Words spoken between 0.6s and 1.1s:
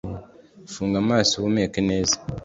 Funga